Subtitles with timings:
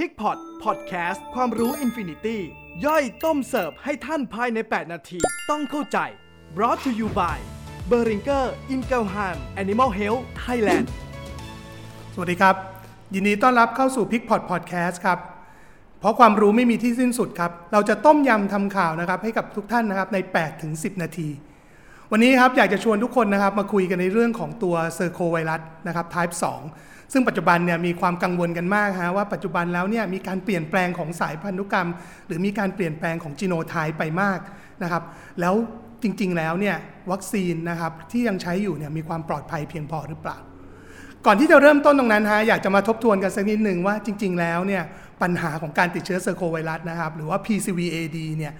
[0.00, 2.40] PIGPOT PODCAST ความรู้ infinity
[2.84, 5.18] ย่อยต้มเสิร์ฟให้ท่านภายใน 8 นาที
[5.50, 5.98] ต้องเข้าใจ
[6.56, 7.38] brought to you by
[7.90, 9.28] b e r i n g e r i n g e l h a
[9.34, 10.86] m Animal Health Thailand
[12.14, 12.54] สวัสดีครับ
[13.14, 15.18] ยินดีต้อนรับเข้าสู่ PIGPOT PODCAST ครับ
[16.00, 21.28] เพราะความรู้ไม่มีที่สิ้นสุดครับ เราจะต้มยำทำข่าวนะครับ ให้กับทุกท่านนะครับใน8ถึง10 นาที
[22.12, 26.34] วันนี้ครับอยากจะชวนทุกคนนะครับมาคุยกันในเรื่องของตัวเซอร์โคไวรัสนะครับ type
[26.72, 31.88] 2 ซึ่งปัจจุบันเนี่ยมีความกังวลกันมากฮะว่าปัจจุบันแล้วเนี่ยมีการเปลี่ยนแปลงของสายพันธุกรรม
[32.26, 34.38] หรือมีการเปลี่ยนแปลงของจีโนไทป์ไปมาก
[34.82, 35.02] นะครับ
[35.40, 35.54] แล้ว
[36.02, 36.76] จริงๆแล้วเนี่ย
[37.10, 40.38] วัคซีนนะครับที่ยังใช้อยู่เนี่ยมีความปลอดภัยเพียงพอหรือเปล่า
[41.26, 44.82] ก่อนที่จะเริ่มต้นตรงนั้นฮะอยากจะมาทบทวนกันสักนิดหนึ่งว่าจริง ๆ แล้วเนี่ย
[45.22, 48.52] ปัญหาของการติดเชื้อเซอร์โคไวรัสนะครับหรือว่า PCVAD เนี่ย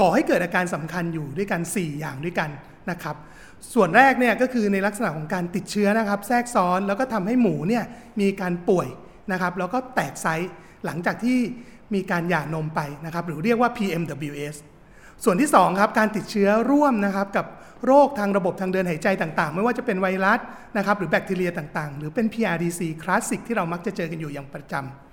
[0.00, 2.50] ก่อให้เกิดอาการสำคัญอยู่ด้วยกัน 4 อย่างด้วยกัน
[2.90, 3.16] นะครับ
[3.74, 7.84] ส่วนแรกเนี่ยก็คือในลักษณะของการติดเชื้อนะครับ แทรกซ้อนแล้วก็ทำให้หมูเนี่ย
[8.20, 8.88] มีการป่วย
[9.32, 10.50] นะครับแล้วก็แตกไซส์
[10.84, 11.38] หลังจากที่
[11.94, 14.56] มีการหย่านมไปนะครับหรือเรียกว่า PMWS
[15.24, 17.46] ส่วนที่2ครับการติดเชื้อร่วมนะครับกับ
[17.86, 20.40] โรคทางระบบทางเดินหายใจต่างๆ ไม่ว่าจะเป็นไวรัส
[20.76, 25.11] นะครับหรือแบคทีเรียต่างๆ หรือเป็น PRDC คลาสสิกที่เรามักจะเจอกันอยู่อย่างประจำ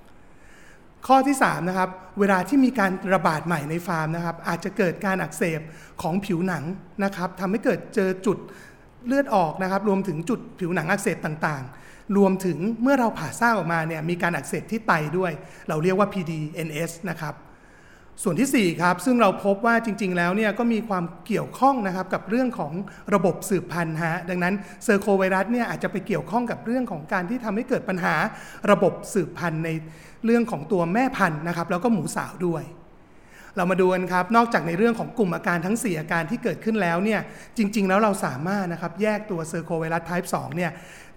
[1.08, 5.60] ข้อที่3นะครับเวลาที่มีการระบาดใหม่ในฟาร์มนะครับ อาจจะเกิดการอักเสบ
[6.02, 6.64] ของผิวหนัง
[7.04, 8.38] นะครับทำให้เกิดเจอจุด
[9.08, 15.32] เลือดออกนะครับ รวมถึงจุดผิวหนังอักเสบต่างๆ รวมถึงเมื่อเราผ่าซากออกมาเนี่ยมีการอักเสบที่ไตด้วย
[15.70, 17.34] เราเรียกว่า PDNS นะครับ
[18.24, 22.74] ส่วนที่ 4 ครับ ซึ่งเราพบว่าจริง ๆ แล้วเนี่ยก็มีความเกี่ยวข้องนะครับกับเรื่องของ
[23.14, 24.54] ระบบสืบพันธุ์ฮะดังนั้น
[24.84, 28.16] เซอร์โคไวรัสเนี่ยอาจจะไปเกี่ยวข้องกับเรื่องของการที่ทำให้เกิดปัญหา
[28.72, 29.70] ระบบสืบพันธุ์ใน
[30.26, 32.64] เรื่องของตัวแม่พันธุ์นะครับแล้วก็หมูสาวด้วย
[33.56, 37.20] เรามาดูกันครับ นอกจากในเรื่องของกลุ่มอาการทั้ง 4 อาการที่เกิดขึ้นแล้วเนี่ย
[37.58, 40.72] จริง ๆ แล้วเราสามารถนะครับแยกตัวเซอร์โคไวรัส type 2เนี่ย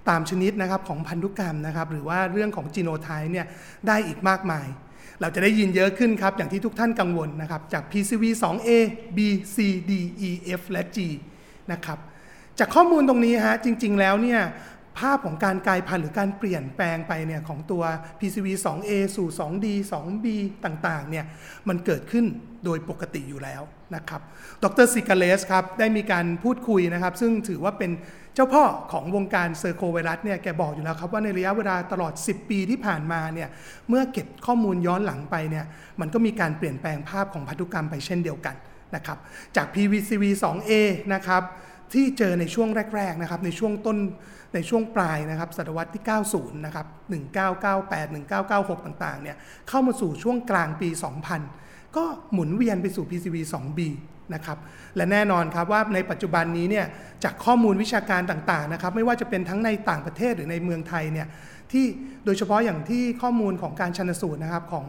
[0.08, 3.46] ตามชนิดนะครับของพันธุกรรมนะครับหรือว่าเรื่องของจีโนไทป์เนี่ย
[3.86, 4.66] ได้อีกมากมาย
[5.22, 8.70] เราจะได้ยินเยอะขึ้นครับ อย่างที่ทุกท่านกังวลนะครับ จาก PCV 2A
[9.16, 9.18] B
[9.54, 9.56] C
[9.90, 9.92] D
[10.28, 10.30] E
[10.60, 10.98] F และ G
[11.72, 11.98] นะครับ
[12.58, 14.40] จากข้อมูลตรงนี้ฮะจริง ๆ แล้วเนี่ย
[14.98, 17.82] ภาพของการกลายพันธุ์หรือการเปลี่ยนแปลงไปเนี่ยของตัว
[18.18, 20.26] PCV 2A สู่ 2D 2B
[20.64, 21.24] ต่างๆ เนี่ย
[21.68, 22.24] มันเกิดขึ้น
[22.64, 23.62] โดยปกติอยู่แล้ว
[23.94, 24.20] นะครับ
[24.64, 27.90] ดรซิกาเลสครับ ได้มีการพูดคุยนะครับ ซึ่งถือว่าเป็น
[28.34, 33.48] เจ้าพ่อของวงการเซอร์โคไวรัสเนี่ย แกบอกอยู่แล้วครับว่าในระยะเวลาตลอด 10 ปีที่ผ่านมาเนี่ย
[33.88, 35.64] เมื่อเก็บข้อมูลย้อนหลังไปเนี่ย
[36.00, 38.56] มันก็มีการเปลี่ยนแปลงภาพของพันธุกรรมไปเช่นเดียวกัน
[38.96, 39.18] นะครับ
[39.56, 40.72] จาก PVCV 2A
[41.14, 41.42] นะครับ
[41.94, 43.96] ที่เจอในช่วงแรกๆนะครับในช่วงต้น
[44.54, 46.86] ในช่วงปลายนะครับศตวรรษที่ 90 นะครับ
[47.66, 48.08] 1998
[48.78, 49.36] 1996 ต่างๆ เนี่ย
[49.68, 50.88] เข้ามาสู่ช่วงกลางปี
[51.42, 53.80] 2000 ก็หมุนเวียนไปสู่ PCV 2B
[54.34, 54.58] นะครับ
[54.96, 56.86] และแน่นอนครับว่าในปัจจุบันนี้เนี่ย
[57.24, 61.26] จากข้อมูลวิชาการต่างๆนะครับไม่ว่าจะเป็นทั้งในต่างประเทศหรือในเมืองไทยเนี่ย
[61.72, 61.84] ที่
[62.24, 64.86] โดยเฉพาะอย่างที่ข้อมูลของการชันสูตรนะครับของ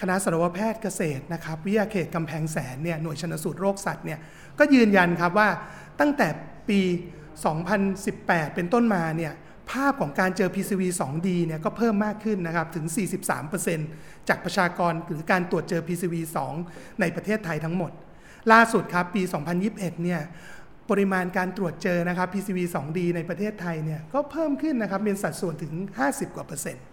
[0.00, 4.18] คณะสัตวแพทย์เกษตรนะครับวิทยาเขตกำแพงแสนเนี่ยหน่วยชนสูตรโรคสัตว์เนี่ย
[4.58, 5.48] ก็ยืนยันครับว่า
[6.00, 6.28] ตั้งแต่
[6.68, 6.80] ปี
[7.68, 9.32] 2018 เป็นต้นมาเนี่ย
[9.70, 12.86] ภาพของการเจอ PCV 2D เนี่ยก็เพิ่มมากขึ้นนะครับถึง
[13.58, 16.14] 43%จากประชากรหรือการตรวจเจอ PCV
[16.58, 17.92] 2 ในประเทศไทยทั้งหมด
[18.52, 19.22] ล่าสุดครับปี
[19.62, 20.20] 2021 เนี่ย
[20.90, 25.72] ปริมาณการตรวจเจอนะครับ PCV 2D ในประเทศไทยเนี่ยก็เพิ่มขึ้นนะครับเป็นสัดส่วนถึง
[26.06, 26.84] 50 กว่าเปอร์เซ็นต์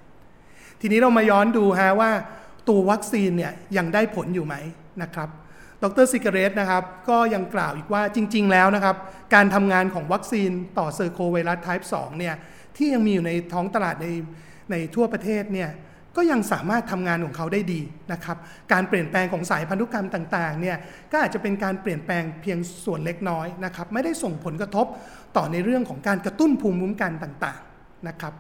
[0.82, 2.12] ทีนี้เรามาย้อนดูฮะว่า
[2.70, 4.56] ตัววัคซีนเนี่ยยังได้ผลอยู่ไหม
[5.04, 5.30] นะครับ
[5.84, 8.96] ดรซิกเรตนะครับก็ยังกล่าวอีกว่าจริง ๆ แล้วนะครับ
[9.34, 12.36] การทำงานของวัคซีนต่อเซอร์โคไวรัส type 2เนี่ย
[12.76, 14.08] ที่ยังมีอยู่ในท้องตลาดใน
[14.72, 15.70] ในทั่วประเทศเนี่ย
[16.16, 17.82] ก็ยังสามารถทำงานของเขาได้ดี
[18.14, 18.38] นะครับ
[18.72, 20.78] การเปลี่ยนแปลงของสายพันธุกรรมต่างๆเนี่ย
[21.12, 24.86] ก็อาจจะเป็นการเปลี่ยนแปลงเพียงส่วนเล็กน้อยนะครับไม่ได้ส่งผลกระทบ
[25.38, 28.34] ต่อในเรื่องของการกระตุ้นภูมิคุ้มกันต่างๆนะครับ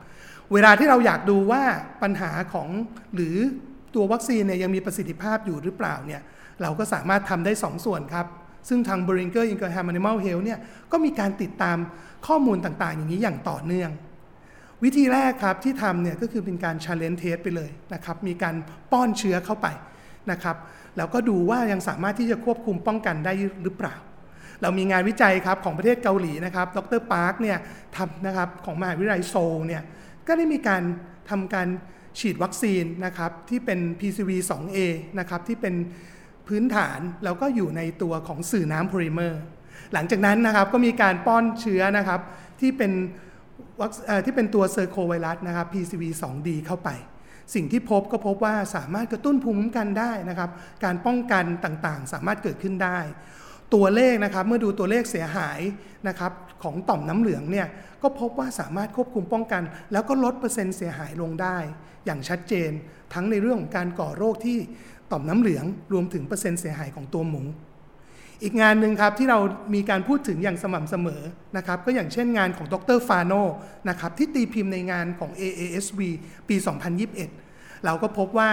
[0.54, 1.64] เวลาที่เราอยากดูว่า
[2.04, 2.70] ปัญหาของ
[3.16, 3.38] หรือ
[3.96, 6.22] ตัววัคซีนเนี่ยยังมีประสิทธิภาพอยู่หรือเปล่าเนี่ย
[6.62, 8.26] เราก็สามารถทำได้ 2 ส่วนครับ
[8.70, 10.60] ซึ่งทาง b r i n g e r Ingraham Animal Health เนี่ย
[10.92, 11.78] ก็มีการติดตาม
[12.28, 13.92] ข้อมูลต่าง ๆ อย่างนี้อย่างต่อเนื่อง
[14.84, 18.56] วิธีแรกครับที่ทำเนี่ยก็คือเป็นการ challenge test ไปเลยนะครับมีการ
[18.92, 19.68] ป้อนเชื้อเข้าไป
[20.32, 20.58] นะครับ
[20.98, 23.34] แล้วก็ดูว่ายังสามารถที่จะควบคุมป้องกันได้
[23.64, 23.96] หรือเปล่า
[24.62, 27.58] เรามีงานวิจัยครับของประเทศเกาหลีนะครับดรปาร์คเนี่ย
[27.96, 29.84] ทำนะครับของมหาวิทยาลัยโซลเนี่ย
[30.28, 30.84] ก็ได้มีการ
[31.30, 31.68] ทำการ
[32.20, 34.78] ฉีดวัคซีนนะครับที่เป็น PCV 2A
[35.20, 35.76] นะครับที่เป็น
[36.48, 39.42] พื้นฐานแล้วก็อยู่ในตัวของสื่อน้ำโพลิเมอร์
[39.94, 42.22] หลังจากนั้นนะครับก็มีการป้อนเชื้อนะครับ
[42.60, 42.92] ที่เป็น
[43.82, 43.92] วัค
[44.26, 46.90] ที่เป็นตัวเซอร์โคไวรัสนะครับ PCV 2D เข้าไป
[47.56, 50.50] สิ่งที่พบก็พบว่าสามารถกระตุ้นภูมิคุ้มกันได้นะครับ
[50.84, 53.00] การป้องกันต่างๆ สามารถเกิดขึ้นได้
[53.74, 55.60] ตัวเลขนะครับเมื่อดูตัวเลขเสียหาย
[56.08, 56.32] นะครับ
[56.64, 57.68] ของต่อมน้ำเหลืองเนี่ย
[58.04, 61.58] ก็พบว่าสามารถควบคุมป้องกัน แล้วก็ลดเปอร์เซ็นต์เสียหายลงได้
[62.06, 62.72] อย่างชัดเจน
[63.14, 64.58] ทั้งในเรื่องของการก่อโรคที่
[65.12, 67.42] ต่อมน้ำเหลือง รวมถึงเปอร์เซ็นต์เสียหายของตัวหมู
[68.44, 69.40] อีกงานหนึ่งครับที่เรา
[69.76, 71.22] มีการพูดถึงอย่างสม่ำเสมอ
[71.58, 73.34] นะครับก็อย่างเช่นงานของดรฟาโน
[73.90, 76.00] นะครับที่ตีพิมพ์ในงานของ AASV
[76.50, 77.47] ปี 2021
[77.86, 78.52] เราก็พบว่า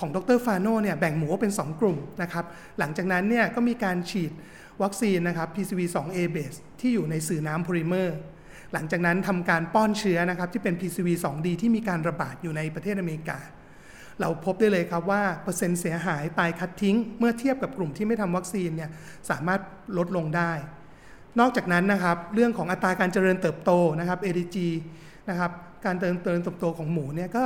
[0.00, 2.44] ของดรฟาโนเนี่ยแบ่งหมูเป็น 2 กลุ่มนะครับ
[2.78, 4.32] หลังจากนั้นเนี่ยก็มีการฉีด
[4.82, 8.16] วัคซีนนะครับ PCV 2 A base ที่อยู่ในสื่อน้ำโพลิเมอร์
[8.72, 13.38] หลังจากนั้นทำการป้อนเชื้อนะครับที่เป็น PCV 2D ที่มีการระบาดอยู่ในประเทศอเมริกา
[14.20, 18.90] เราพบได้เลยครับว่าเปอร์เซ็นต์เสียหายตายคัดทิ้ง เมื่อเทียบกับกลุ่มที่ไม่ทำวัคซีนเนี่ย
[19.30, 19.60] สามารถ
[19.98, 20.52] ลดลงได้
[21.40, 23.70] นอกจากนั้นนะครับเรื่องของอัตราการเจริญเติบโต
[24.00, 24.56] นะครับ ADG
[25.30, 25.52] นะครับ
[25.84, 27.44] การเติมเติมตบโตของหมูเนี่ยก็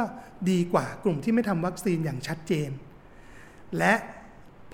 [0.51, 2.71] ดีกว่ากลุ่มที่ไม่ทำวัคซีนอย่างชัดเจน
[3.79, 3.95] และ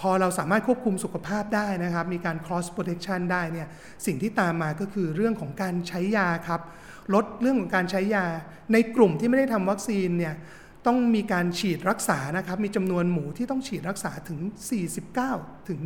[0.00, 3.68] พอเราสามารถควบคุมสุขภาพได้นะครับ มีการ cross protection ได้เนี่ย
[4.06, 6.60] สิ่งที่ตามมาก็คือเรื่องของการใช้ยาครับ
[7.14, 8.24] ลดเรื่องของการใช้ยา
[8.72, 10.34] ในกลุ่มที่ไม่ได้ทำวัคซีนเนี่ย
[10.86, 14.40] ต้องมีการฉีดรักษานะครับ มีจำนวนหมูที่ต้องฉีดรักษาถึง
[15.04, 15.80] 49 ถึง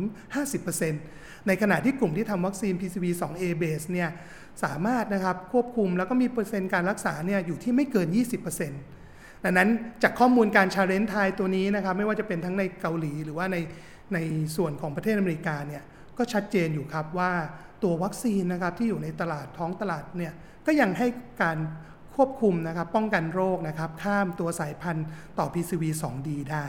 [0.71, 4.09] 50%ในขณะที่กลุ่มที่ทำวัคซีน PCV 2A base เนี่ย
[4.63, 8.07] สามารถนะครับควบคุมแล้วก็มีเปอร์เซ็นต์การรักษาเนี่ยอยู่ที่ไม่เกิน
[8.77, 9.69] 20%ดังนั้น
[10.03, 13.57] จากข้อมูลการ challenge trial ตัวนี้นะครับ ไม่ว่าจะเป็นทั้งในเกาหลี หรือว่าใน
[14.13, 14.17] ใน
[14.55, 15.83] ส่วนของประเทศอเมริกาเนี่ย
[16.17, 17.31] ก็ชัดเจนอยู่ครับว่า
[17.83, 20.33] ตัววัคซีนนะครับที่อยู่ในตลาดท้องตลาดเนี่ย
[20.65, 21.07] ก็ยังให้
[21.41, 21.57] การ
[22.15, 25.05] ควบคุมนะครับป้องกันโรคนะครับข้ามตัวสายพันธุ์
[25.39, 26.65] ต่อ PCV 2D ได้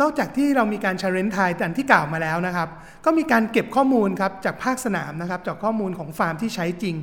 [0.00, 2.68] นอกจากที่เรามีการ challenge trial ที่กล่าวมาแล้วนะครับ
[3.04, 6.96] ก็มีการเก็บข้อมูลครับจากภาคสนามนะครับจากข้อมูลของฟาร์มที่ใช้จริง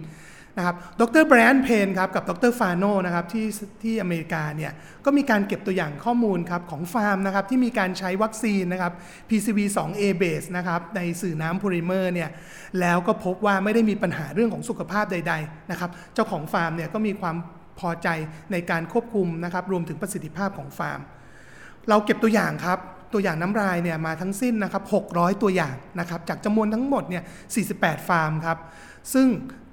[0.57, 3.45] นะครับ ดรแบรนด์เพนครับกับดรฟาโนนะครับที่
[3.84, 4.72] ที่อเมริกาเนี่ย
[5.06, 8.94] ก็มีการเก็บตัวอย่างข้อมูลครับของฟาร์มนะครับที่มีการใช้วัคซีนนะครับ
[9.30, 12.30] PCV 2A base นะครับในสื่อน้ำโพลิเมอร์เนี่ย
[12.80, 17.36] แล้วก็พบว่าไม่ได้มีปัญหาเรื่องของสุขภาพใด ๆ นะครับ เจ้าของฟาร์มเนี่ยก็มีความ
[17.79, 18.07] พอใจ
[18.51, 21.00] ในการควบคุมนะครับรวมถึงประสิทธิภาพของฟาร์ม
[21.89, 22.79] เราเก็บตัวอย่างครับ
[23.13, 24.83] ตัวอย่างน้ำลายเนี่ยมาทั้งสิ้นนะครับ
[25.13, 27.24] 600 ตัวอย่างนะครับจากจำนวนทั้งหมดเนี่ย
[27.65, 28.57] 48 ฟาร์มครับ
[29.13, 29.27] ซึ่ง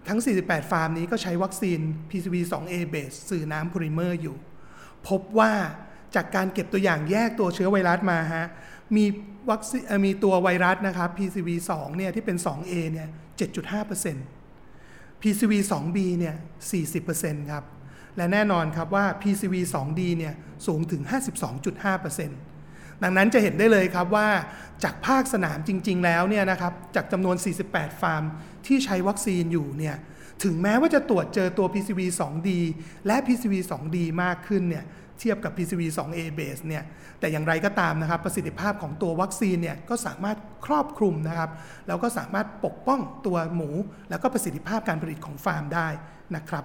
[0.08, 1.78] ทั้ง 48 ฟาร์มนี้ก็ใช้วัคซีน
[2.10, 4.36] PCV 2A base สื่อน้ำโพลิเมอร์อยู่
[5.08, 5.52] พบว่า
[6.14, 8.46] จากการเก็บตัวอย่างแยกตัวเชื้อไวรัสมาฮะ
[8.96, 9.04] มี
[9.50, 13.08] วัคซีนมีตัวไวรัสนะครับ PCV 2เนี่ยที่เป็น 2A เนี่ย
[13.38, 16.36] 7.5% PCV 2B เนี่ย
[16.92, 17.64] 40%ครับ
[18.16, 20.34] และแน่นอนครับว่า PCV 2D เนี่ย
[20.66, 21.02] สูงถึง
[22.22, 24.28] 52.5%ดังนั้นจะเห็นได้เลยครับว่า
[24.84, 27.37] จากภาคสนามจริง ๆ แล้วเนี่ยนะครับจากจำนวน
[27.69, 28.22] 48 ฟาร์ม
[28.66, 29.96] ที่ใช้วัคซีนอยู่เนี่ย
[30.44, 32.50] ถึงแม้ว่าจะตรวจเจอตัว PCV 2D
[33.06, 34.84] และ PCV 2D มากขึ้นเนี่ย
[35.20, 36.84] เทียบกับ PCV 2A base เนี่ย
[37.20, 41.50] แต่อย่างไรก็ตามนะครับ ประสิทธิภาพของตัววัคซีนเนี่ยก็สามารถครอบคลุมนะครับ
[41.87, 43.70] แล้วก็สามารถปกป้องตัวหมู
[44.11, 45.88] แล้วก็ประสิทธิภาพการผลิตของฟาร์มได้
[46.37, 46.64] นะครับ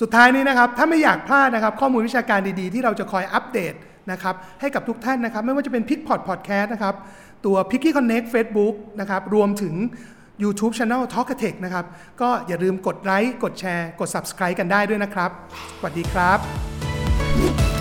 [0.00, 3.74] สุดท้ายนี้นะครับ ถ้าไม่อยากพลาดนะครับ ข้อมูลวิชาการดีๆ ที่เราจะคอยอัปเดต
[4.12, 6.94] นะครับให้กับทุกท่านนะครับ ไม่ว่าจะเป็น p i c p o t Podcast นะครับ
[7.46, 9.74] ตัว p i c k y Connect Facebook นะครับ รวมถึง
[10.42, 11.84] YouTube Channel Talk a t e c h นะครับ
[12.20, 15.30] ก็อย่าลืมกดไลค์กดแชร์ กด Subscribe กันได้ด้วยนะครับ
[15.78, 17.71] สวัสดีครับ